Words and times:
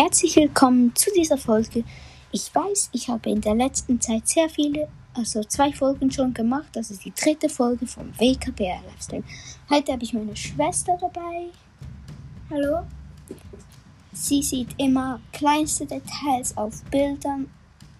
Herzlich 0.00 0.36
willkommen 0.36 0.94
zu 0.94 1.10
dieser 1.10 1.36
Folge. 1.36 1.82
Ich 2.30 2.54
weiß, 2.54 2.90
ich 2.92 3.08
habe 3.08 3.30
in 3.30 3.40
der 3.40 3.56
letzten 3.56 4.00
Zeit 4.00 4.28
sehr 4.28 4.48
viele, 4.48 4.86
also 5.12 5.42
zwei 5.42 5.72
Folgen 5.72 6.08
schon 6.12 6.32
gemacht. 6.32 6.68
Das 6.74 6.92
ist 6.92 7.04
die 7.04 7.12
dritte 7.12 7.48
Folge 7.48 7.84
vom 7.84 8.16
WKBR 8.16 8.80
Livestream. 8.88 9.24
Heute 9.68 9.90
habe 9.90 10.04
ich 10.04 10.12
meine 10.12 10.36
Schwester 10.36 10.96
dabei. 11.00 11.48
Hallo? 12.48 12.86
Sie 14.12 14.40
sieht 14.40 14.68
immer 14.78 15.18
kleinste 15.32 15.84
Details 15.84 16.56
auf 16.56 16.80
Bildern 16.92 17.50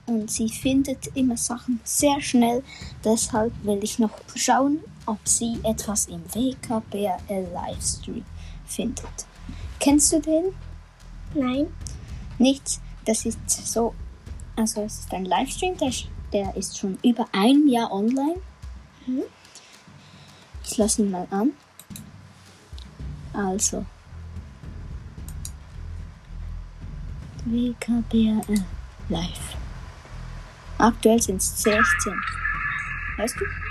und 0.07 0.30
sie 0.30 0.49
findet 0.49 1.09
immer 1.17 1.37
Sachen 1.37 1.80
sehr 1.83 2.21
schnell. 2.21 2.62
Deshalb 3.05 3.53
will 3.65 3.83
ich 3.83 3.99
noch 3.99 4.17
schauen, 4.37 4.79
ob 5.05 5.19
sie 5.25 5.59
etwas 5.65 6.07
im 6.07 6.23
WKBRL 6.33 7.49
Livestream 7.53 8.25
findet. 8.67 9.26
Kennst 9.80 10.12
du 10.12 10.21
den? 10.21 10.54
Nein? 11.35 11.67
Nichts. 12.39 12.81
Das 13.05 13.25
ist 13.25 13.39
so, 13.51 13.95
also 14.57 14.83
es 14.83 15.01
ist 15.01 15.13
ein 15.13 15.25
Livestream, 15.25 15.77
der, 15.77 15.93
der 16.33 16.57
ist 16.57 16.79
schon 16.79 16.99
über 17.03 17.27
ein 17.33 17.69
Jahr 17.69 17.93
online. 17.93 18.41
Mhm. 19.07 19.23
Ich 20.64 20.77
lasse 20.77 21.03
ihn 21.03 21.11
mal 21.11 21.27
an. 21.31 21.53
Also. 23.33 23.85
WKBRL 27.45 28.64
Live. 29.09 29.57
Aktuell 30.77 31.21
sind 31.23 31.36
es 31.36 31.63
16. 31.63 32.12
Weißt 33.17 33.36
du? 33.41 33.67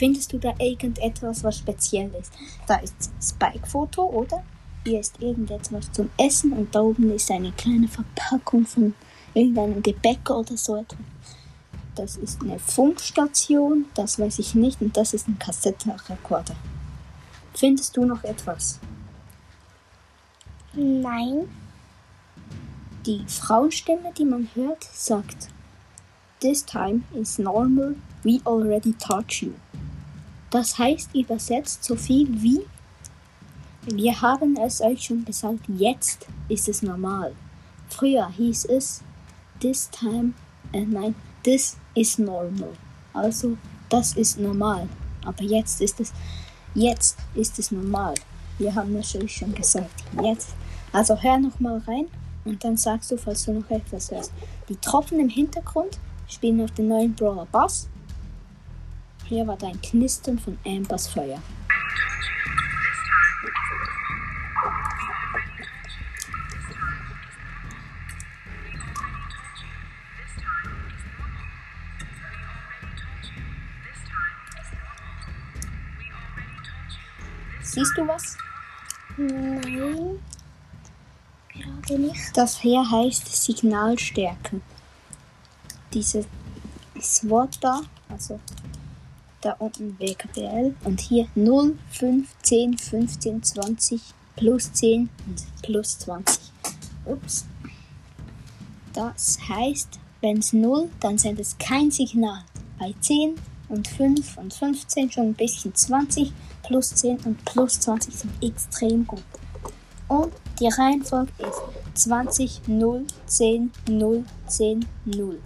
Findest 0.00 0.32
du 0.32 0.38
da 0.38 0.54
irgendetwas, 0.58 1.44
was 1.44 1.58
speziell 1.58 2.10
ist? 2.18 2.32
Da 2.66 2.76
ist 2.76 3.10
Spike-Foto, 3.20 4.02
oder? 4.02 4.42
Hier 4.82 4.98
ist 4.98 5.20
irgendetwas 5.20 5.92
zum 5.92 6.08
Essen 6.16 6.54
und 6.54 6.74
da 6.74 6.80
oben 6.80 7.10
ist 7.10 7.30
eine 7.30 7.52
kleine 7.52 7.86
Verpackung 7.86 8.64
von 8.64 8.94
irgendeinem 9.34 9.82
Gebäck 9.82 10.30
oder 10.30 10.56
so 10.56 10.76
etwas. 10.76 10.98
Das 11.96 12.16
ist 12.16 12.40
eine 12.40 12.58
Funkstation, 12.58 13.84
das 13.92 14.18
weiß 14.18 14.38
ich 14.38 14.54
nicht, 14.54 14.80
und 14.80 14.96
das 14.96 15.12
ist 15.12 15.28
ein 15.28 15.38
Kassettenrekorder. 15.38 16.56
Findest 17.52 17.94
du 17.94 18.06
noch 18.06 18.24
etwas? 18.24 18.80
Nein? 20.72 21.46
Die 23.04 23.22
Frauenstimme, 23.26 24.14
die 24.16 24.24
man 24.24 24.48
hört, 24.54 24.82
sagt, 24.94 25.48
This 26.40 26.64
time 26.64 27.02
is 27.12 27.38
normal, 27.38 27.96
we 28.22 28.40
already 28.46 28.94
taught 28.94 29.42
you. 29.42 29.52
Das 30.50 30.78
heißt 30.78 31.14
übersetzt 31.14 31.84
so 31.84 31.94
viel 31.94 32.28
wie, 32.42 32.60
wir 33.86 34.20
haben 34.20 34.56
es 34.56 34.80
euch 34.80 35.02
schon 35.04 35.24
gesagt, 35.24 35.60
jetzt 35.68 36.26
ist 36.48 36.68
es 36.68 36.82
normal. 36.82 37.34
Früher 37.88 38.28
hieß 38.30 38.66
es, 38.66 39.02
this 39.60 39.88
time, 39.90 40.32
äh, 40.72 40.84
nein, 40.84 41.14
this 41.44 41.76
is 41.94 42.18
normal. 42.18 42.72
Also, 43.12 43.56
das 43.88 44.14
ist 44.14 44.38
normal. 44.38 44.88
Aber 45.24 45.42
jetzt 45.42 45.80
ist 45.80 46.00
es, 46.00 46.12
jetzt 46.74 47.16
ist 47.34 47.58
es 47.58 47.70
normal. 47.70 48.14
Wir 48.58 48.74
haben 48.74 48.94
es 48.96 49.14
euch 49.16 49.36
schon 49.36 49.54
gesagt, 49.54 50.04
jetzt. 50.22 50.50
Also 50.92 51.16
hör 51.16 51.38
nochmal 51.38 51.78
rein 51.86 52.06
und 52.44 52.62
dann 52.64 52.76
sagst 52.76 53.10
du, 53.10 53.16
falls 53.16 53.44
du 53.44 53.52
noch 53.52 53.70
etwas 53.70 54.10
hörst. 54.10 54.32
Die 54.68 54.76
Tropfen 54.76 55.20
im 55.20 55.28
Hintergrund 55.28 55.98
spielen 56.28 56.60
auf 56.60 56.70
den 56.72 56.88
neuen 56.88 57.14
Brawler 57.14 57.46
Bass. 57.46 57.88
Hier 59.30 59.46
war 59.46 59.56
dein 59.56 59.80
Knistern 59.80 60.40
von 60.40 60.58
Ambers 60.66 61.06
Feuer. 61.06 61.40
Siehst 77.62 77.96
du 77.96 78.08
was? 78.08 78.36
Nein? 79.16 80.18
Gerade 81.50 81.98
nicht. 82.00 82.36
Das 82.36 82.58
hier 82.58 82.84
heißt 82.90 83.28
Signalstärke. 83.44 84.60
Dieses 85.94 86.26
Wort 87.22 87.58
da, 87.62 87.82
also 88.08 88.40
da 89.40 89.56
unten 89.58 89.98
WKBL 89.98 90.74
und 90.84 91.00
hier 91.00 91.26
0, 91.34 91.76
5, 91.90 92.28
10, 92.42 92.78
15, 92.78 93.42
20, 93.42 94.00
plus 94.36 94.72
10 94.72 95.08
und 95.26 95.62
plus 95.62 95.98
20. 95.98 96.40
Ups. 97.06 97.46
Das 98.92 99.38
heißt, 99.48 99.98
wenn 100.20 100.38
es 100.38 100.52
0, 100.52 100.90
dann 101.00 101.18
sendet 101.18 101.46
es 101.46 101.58
kein 101.58 101.90
Signal. 101.90 102.42
Bei 102.78 102.94
10 103.00 103.36
und 103.68 103.88
5 103.88 104.36
und 104.36 104.52
15 104.52 105.10
schon 105.10 105.28
ein 105.28 105.34
bisschen 105.34 105.74
20, 105.74 106.32
plus 106.62 106.94
10 106.94 107.18
und 107.20 107.44
plus 107.44 107.80
20 107.80 108.14
sind 108.14 108.32
extrem 108.42 109.06
gut. 109.06 109.22
Und 110.08 110.32
die 110.58 110.68
Reihenfolge 110.68 111.32
ist 111.38 112.02
20, 112.02 112.62
0, 112.66 113.06
10, 113.26 113.70
0, 113.88 114.24
10, 114.46 114.86
0. 115.04 115.38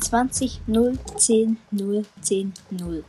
20, 0.00 0.60
0, 0.66 0.98
10, 1.16 1.56
0, 1.70 2.04
10, 2.20 2.52
0. 2.70 3.04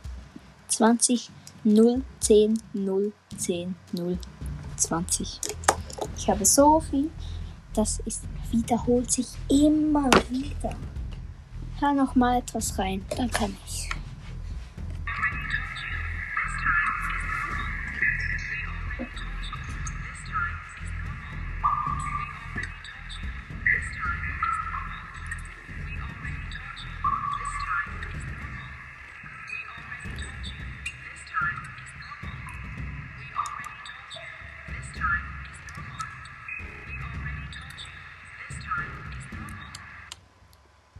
20, 0.68 1.30
0, 1.64 2.02
10, 2.20 2.60
0, 2.74 3.12
10, 3.36 3.74
0, 3.92 4.18
20. 4.76 5.40
Ich 6.16 6.30
habe 6.30 6.44
so 6.44 6.80
viel, 6.80 7.10
das 7.74 8.00
ist, 8.04 8.22
wiederholt 8.50 9.10
sich 9.10 9.26
immer 9.48 10.10
wieder. 10.30 10.74
Hör 11.78 11.92
noch 11.92 12.14
mal 12.14 12.38
etwas 12.38 12.78
rein, 12.78 13.04
dann 13.16 13.30
kann 13.30 13.56
ich. 13.66 13.88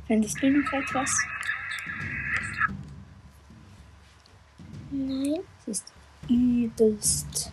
Findest 0.06 0.40
du 0.42 0.50
noch 0.50 0.72
etwas? 0.72 1.10
Nein? 4.90 5.40
Es 5.60 5.68
ist 5.68 5.92
übelst 6.28 7.52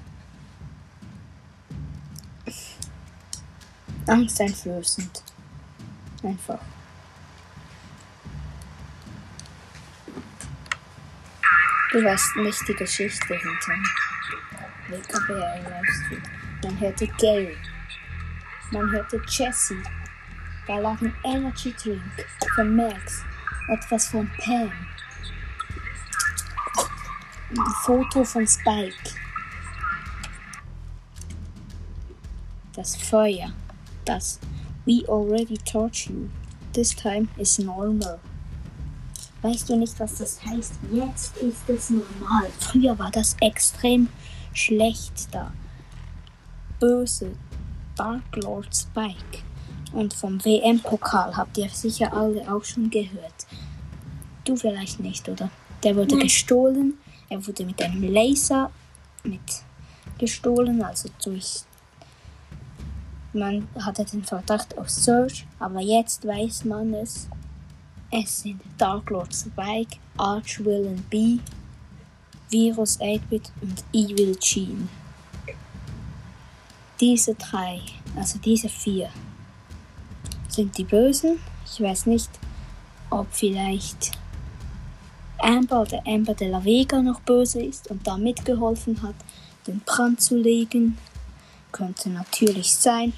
angsteinflößend. 4.07 5.23
Einfach. 6.23 6.59
Du 11.91 12.03
weißt 12.03 12.35
nicht 12.37 12.67
die 12.67 12.73
Geschichte 12.73 13.35
hinter 13.35 13.73
WKBR 14.89 15.61
Livestream. 15.61 16.23
Man 16.63 16.79
hörte 16.79 17.07
Gary. 17.19 17.57
Man 18.71 18.91
hörte 18.91 19.21
Jesse. 19.27 19.75
Da 20.65 20.77
lag 20.77 21.01
ein 21.01 21.13
Energy 21.23 21.73
Drink 21.73 22.01
von 22.55 22.75
Max. 22.75 23.21
Etwas 23.69 24.07
von 24.07 24.29
Pam. 24.37 24.71
Ein 27.49 27.73
Foto 27.83 28.23
von 28.23 28.47
Spike. 28.47 28.95
Das 32.73 32.95
Feuer. 32.95 33.51
Das 34.05 34.39
We 34.85 35.03
already 35.07 35.57
taught 35.57 36.07
you. 36.07 36.29
This 36.73 36.95
time 36.95 37.27
is 37.37 37.59
normal. 37.59 38.19
Weißt 39.41 39.69
du 39.69 39.75
nicht, 39.75 39.99
was 39.99 40.15
das 40.15 40.43
heißt? 40.45 40.75
Jetzt 40.91 41.37
ist 41.37 41.69
es 41.69 41.89
normal. 41.89 42.49
Früher 42.59 42.97
war 42.97 43.11
das 43.11 43.35
extrem 43.41 44.07
schlecht 44.53 45.33
da. 45.33 45.51
Böse. 46.79 47.33
Dark 47.95 48.35
Lord 48.37 48.73
Spike. 48.75 49.43
Und 49.93 50.13
vom 50.13 50.43
WM-Pokal 50.43 51.37
habt 51.37 51.57
ihr 51.57 51.69
sicher 51.69 52.11
alle 52.13 52.41
auch 52.51 52.63
schon 52.63 52.89
gehört. 52.89 53.45
Du 54.43 54.55
vielleicht 54.55 54.99
nicht, 54.99 55.29
oder? 55.29 55.49
Der 55.83 55.95
wurde 55.95 56.15
Nein. 56.15 56.25
gestohlen. 56.25 56.95
Er 57.29 57.45
wurde 57.45 57.65
mit 57.65 57.81
einem 57.81 58.03
Laser 58.03 58.71
mit 59.23 59.41
gestohlen, 60.17 60.83
also 60.83 61.09
durch. 61.23 61.61
Man 63.33 63.67
hatte 63.79 64.05
den 64.05 64.23
Verdacht 64.23 64.77
auf 64.77 64.89
Search, 64.89 65.45
aber 65.59 65.81
jetzt 65.81 66.25
weiß 66.27 66.65
man 66.65 66.93
es. 66.93 67.27
Es 68.11 68.41
sind 68.41 68.61
Dark 68.77 69.09
Lord 69.09 69.33
Spike, 69.33 69.97
Arch 70.17 70.63
Villain 70.63 71.03
B, 71.09 71.39
Virus 72.49 72.99
8-Bit 72.99 73.51
und 73.61 73.83
Evil 73.91 74.37
Gene. 74.39 74.87
diese 76.99 77.33
drei, 77.33 77.81
also 78.15 78.37
diese 78.37 78.69
vier, 78.69 79.09
sind 80.53 80.77
die 80.77 80.83
Bösen. 80.83 81.39
Ich 81.65 81.81
weiß 81.81 82.05
nicht, 82.05 82.29
ob 83.09 83.27
vielleicht 83.31 84.11
Amber 85.39 85.81
oder 85.81 86.01
Amber 86.05 86.33
de 86.33 86.49
la 86.49 86.63
Vega 86.63 87.01
noch 87.01 87.21
böse 87.21 87.61
ist 87.61 87.89
und 87.89 88.05
da 88.07 88.17
mitgeholfen 88.17 89.01
hat, 89.01 89.15
den 89.67 89.79
Brand 89.81 90.21
zu 90.21 90.37
legen. 90.37 90.97
Könnte 91.71 92.09
natürlich 92.09 92.73
sein. 92.73 93.13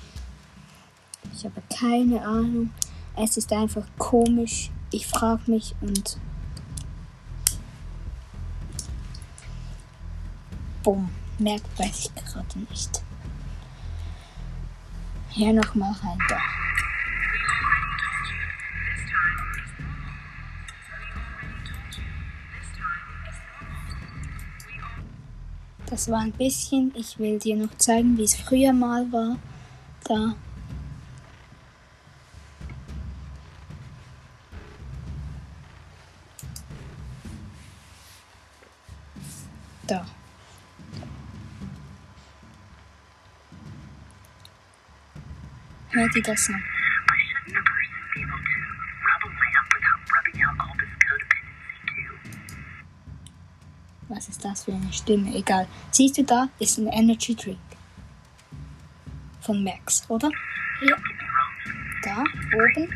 Ich 1.33 1.43
habe 1.43 1.61
keine 1.69 2.25
Ahnung. 2.25 2.71
Es 3.15 3.37
ist 3.37 3.51
einfach 3.51 3.85
komisch. 3.97 4.71
Ich 4.91 5.05
frage 5.05 5.51
mich 5.51 5.75
und. 5.81 6.17
Bumm. 10.83 11.09
Merkt 11.37 11.77
weiß 11.77 12.05
ich 12.05 12.15
gerade 12.15 12.59
nicht. 12.69 13.03
Hier 15.31 15.51
nochmal 15.51 15.91
rein 16.01 16.17
da. 16.29 16.37
Das 25.87 26.09
war 26.09 26.19
ein 26.19 26.31
bisschen, 26.31 26.91
ich 26.95 27.19
will 27.19 27.37
dir 27.37 27.55
noch 27.55 27.77
zeigen, 27.77 28.17
wie 28.17 28.23
es 28.23 28.35
früher 28.35 28.73
mal 28.73 29.11
war. 29.11 29.37
Da. 30.03 30.35
Da. 39.87 40.05
Hört 45.91 46.15
ihr 46.15 46.23
das 46.23 46.49
an? 46.49 46.74
Was 54.07 54.29
ist 54.29 54.45
das 54.45 54.63
für 54.63 54.73
eine 54.73 54.93
Stimme? 54.93 55.35
Egal. 55.35 55.67
Siehst 55.91 56.17
du 56.17 56.23
da? 56.23 56.47
Ist 56.59 56.77
ein 56.77 56.87
Energy 56.87 57.35
Drink. 57.35 57.57
Von 59.41 59.63
Max, 59.63 60.03
oder? 60.09 60.29
Ja. 60.87 60.95
Da, 62.03 62.23
oben. 62.53 62.87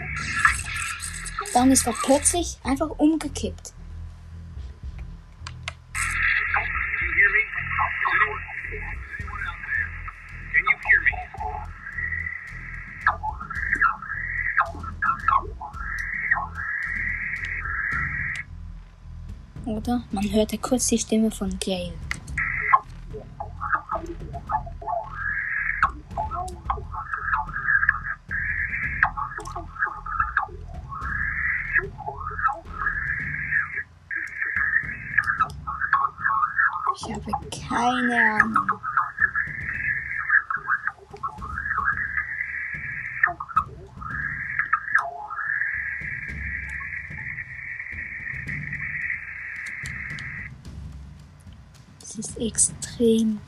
Dann 1.54 1.72
ist 1.72 1.88
er 1.88 1.94
plötzlich 2.04 2.60
einfach 2.64 2.90
umgekippt. 2.90 3.74
Oder? 19.70 20.02
Man 20.10 20.32
hörte 20.34 20.58
kurz 20.58 20.88
die 20.88 20.98
Stimme 20.98 21.30
von 21.30 21.60
Gail. 21.60 21.94
Ich 36.96 37.14
habe 37.14 37.32
keine 37.52 38.42
Ahnung. 38.42 38.69
Ist 52.20 52.38
extrem. 52.38 53.40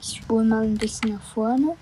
Ich 0.00 0.18
spule 0.18 0.44
mal 0.44 0.64
ein 0.64 0.76
bisschen 0.76 1.14
nach 1.14 1.22
vorne. 1.22 1.76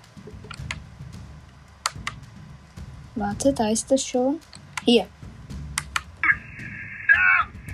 Warte, 3.15 3.51
da 3.53 3.69
ist 3.69 3.91
es 3.91 4.05
schon. 4.05 4.39
Hier. 4.85 5.07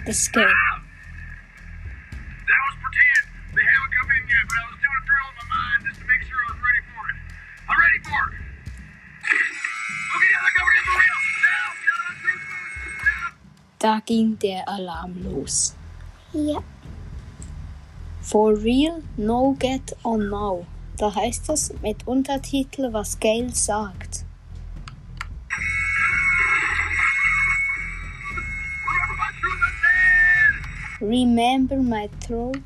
Das 0.06 0.18
ist 0.18 0.34
Gail. 0.34 0.46
That 0.46 0.56
was 2.66 2.76
pretend. 2.82 3.24
They 3.54 3.64
haven't 3.64 3.94
come 4.00 4.10
in 4.16 4.24
yet, 4.28 4.48
but 4.48 4.58
I 4.58 4.66
was 4.72 4.80
doing 4.82 4.98
a 4.98 5.06
drill 5.06 5.28
in 5.30 5.36
my 5.38 5.46
mind 5.54 5.80
just 5.86 6.00
to 6.00 6.06
make 6.08 6.24
sure 6.24 6.40
I 6.40 6.48
was 6.50 6.60
ready 6.66 6.84
for 6.90 7.04
it. 7.12 7.18
I'm 7.70 7.78
ready 7.78 8.00
for 8.10 8.22
it. 8.26 8.40
Okay, 10.16 10.30
now 10.34 10.42
they're 10.44 10.58
coming 10.60 10.76
in 10.80 10.84
for 10.88 10.96
real. 10.98 11.20
Now, 11.46 11.66
get 11.84 11.98
on 12.08 12.14
truth 12.24 12.44
boost. 12.50 12.88
Now. 13.04 13.38
Da 13.80 13.94
ging 14.00 14.40
der 14.40 14.64
Alarm 14.68 15.14
los. 15.24 15.76
Ja. 16.34 16.64
For 18.22 18.54
real, 18.54 19.02
no 19.18 19.56
get 19.60 19.94
on 20.04 20.30
now. 20.30 20.66
Da 20.98 21.16
heißt 21.16 21.50
es 21.50 21.74
mit 21.82 22.06
Untertitel, 22.06 22.92
was 22.92 23.20
Gail 23.20 23.54
sagt. 23.54 24.26
Remember 31.02 31.78
my 31.78 32.10
throat. 32.20 32.60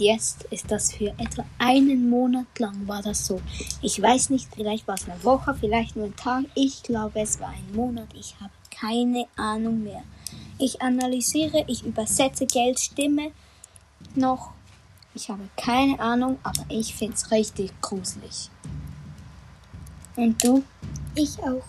Und 0.00 0.06
jetzt 0.06 0.44
ist 0.44 0.70
das 0.70 0.94
für 0.94 1.08
etwa 1.18 1.44
einen 1.58 2.08
Monat 2.08 2.58
lang 2.58 2.88
war 2.88 3.02
das 3.02 3.26
so. 3.26 3.42
Ich 3.82 4.00
weiß 4.00 4.30
nicht, 4.30 4.48
vielleicht 4.54 4.88
war 4.88 4.94
es 4.94 5.06
eine 5.06 5.22
Woche, 5.22 5.54
vielleicht 5.54 5.94
nur 5.94 6.06
ein 6.06 6.16
Tag. 6.16 6.44
Ich 6.54 6.82
glaube, 6.82 7.20
es 7.20 7.38
war 7.38 7.50
ein 7.50 7.74
Monat. 7.74 8.08
Ich 8.14 8.34
habe 8.40 8.52
keine 8.70 9.26
Ahnung 9.36 9.82
mehr. 9.82 10.02
Ich 10.58 10.80
analysiere, 10.80 11.64
ich 11.66 11.84
übersetze 11.84 12.46
Gails 12.46 12.84
Stimme 12.84 13.32
noch. 14.14 14.52
Ich 15.14 15.28
habe 15.28 15.42
keine 15.58 16.00
Ahnung, 16.00 16.38
aber 16.44 16.64
ich 16.70 16.94
finde 16.94 17.16
es 17.16 17.30
richtig 17.30 17.70
gruselig. 17.82 18.48
Und 20.16 20.42
du? 20.42 20.64
Ich 21.14 21.38
auch. 21.42 21.64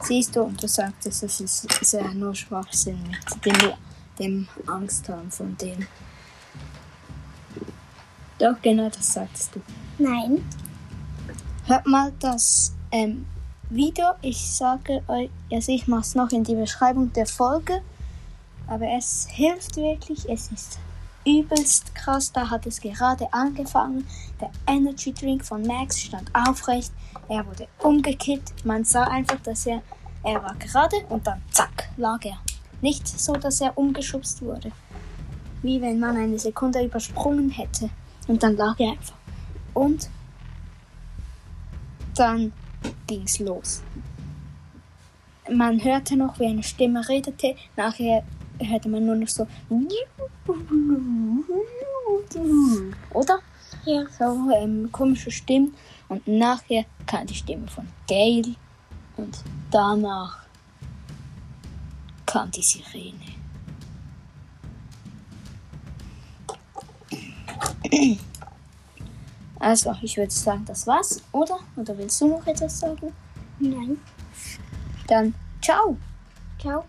Siehst 0.00 0.34
du, 0.34 0.42
und 0.42 0.60
du 0.60 0.66
sagtest, 0.66 1.22
es 1.22 1.40
ist, 1.40 1.92
ja 1.92 2.12
nur 2.14 2.34
Schwachsinn 2.34 2.98
mit 3.08 3.44
dem, 3.46 3.72
dem 4.18 4.48
Angst 4.66 5.08
haben 5.08 5.30
von 5.30 5.56
dem. 5.56 5.86
Doch, 8.44 8.60
genau 8.60 8.90
das 8.90 9.14
sagtest 9.14 9.54
du. 9.54 9.62
Nein. 9.96 10.44
Hört 11.64 11.86
mal 11.86 12.12
das 12.20 12.74
ähm, 12.92 13.24
Video. 13.70 14.04
Ich 14.20 14.38
sage 14.38 15.02
euch, 15.08 15.30
also 15.50 15.72
ich 15.72 15.88
mache 15.88 16.02
es 16.02 16.14
noch 16.14 16.30
in 16.30 16.44
die 16.44 16.54
Beschreibung 16.54 17.10
der 17.14 17.24
Folge. 17.24 17.80
Aber 18.66 18.86
es 18.86 19.26
hilft 19.30 19.78
wirklich. 19.78 20.28
Es 20.28 20.52
ist 20.52 20.78
übelst 21.24 21.94
krass. 21.94 22.32
Da 22.32 22.50
hat 22.50 22.66
es 22.66 22.82
gerade 22.82 23.32
angefangen. 23.32 24.06
Der 24.38 24.50
Energy 24.66 25.14
Drink 25.14 25.42
von 25.42 25.66
Max 25.66 26.02
stand 26.02 26.30
aufrecht. 26.34 26.92
Er 27.30 27.46
wurde 27.46 27.66
umgekippt. 27.78 28.66
Man 28.66 28.84
sah 28.84 29.04
einfach, 29.04 29.40
dass 29.40 29.64
er, 29.64 29.80
er 30.22 30.42
war 30.42 30.54
gerade 30.56 30.96
und 31.08 31.26
dann 31.26 31.40
zack, 31.50 31.88
lag 31.96 32.22
er. 32.26 32.36
Nicht 32.82 33.08
so, 33.08 33.32
dass 33.32 33.62
er 33.62 33.78
umgeschubst 33.78 34.42
wurde. 34.42 34.70
Wie 35.62 35.80
wenn 35.80 35.98
man 35.98 36.18
eine 36.18 36.38
Sekunde 36.38 36.84
übersprungen 36.84 37.48
hätte. 37.48 37.88
Und 38.26 38.42
dann 38.42 38.56
lag 38.56 38.78
er 38.78 38.92
einfach. 38.92 39.16
Und 39.74 40.08
dann 42.14 42.52
ging's 43.06 43.38
los. 43.38 43.82
Man 45.50 45.82
hörte 45.82 46.16
noch, 46.16 46.38
wie 46.38 46.46
eine 46.46 46.62
Stimme 46.62 47.06
redete. 47.06 47.54
Nachher 47.76 48.24
hörte 48.58 48.88
man 48.88 49.04
nur 49.04 49.16
noch 49.16 49.28
so. 49.28 49.46
Oder? 53.12 53.38
Ja. 53.84 54.04
So 54.18 54.50
ähm, 54.56 54.90
komische 54.90 55.30
Stimmen. 55.30 55.74
Und 56.08 56.26
nachher 56.26 56.84
kam 57.06 57.26
die 57.26 57.34
Stimme 57.34 57.68
von 57.68 57.86
Gail. 58.06 58.54
Und 59.16 59.38
danach 59.70 60.44
kam 62.24 62.50
die 62.50 62.62
Sirene. 62.62 63.43
Also, 69.58 69.94
ich 70.02 70.16
würde 70.16 70.32
sagen, 70.32 70.64
das 70.66 70.86
war's, 70.86 71.22
oder? 71.32 71.58
Oder 71.76 71.96
willst 71.96 72.20
du 72.20 72.28
noch 72.28 72.46
etwas 72.46 72.80
sagen? 72.80 73.12
Nein. 73.58 73.98
Dann 75.06 75.34
ciao! 75.62 75.96
Ciao. 76.60 76.84